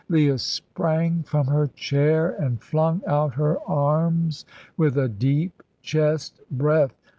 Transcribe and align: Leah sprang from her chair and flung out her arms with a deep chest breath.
Leah 0.09 0.39
sprang 0.39 1.21
from 1.21 1.45
her 1.45 1.67
chair 1.67 2.31
and 2.39 2.59
flung 2.63 3.03
out 3.05 3.35
her 3.35 3.59
arms 3.69 4.45
with 4.75 4.97
a 4.97 5.07
deep 5.07 5.61
chest 5.83 6.41
breath. 6.49 6.95